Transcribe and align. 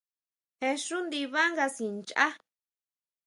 Je 0.59 0.69
xú 0.83 0.97
ndibangani 1.05 1.71
tsí 1.75 1.85
nchá. 1.95 2.27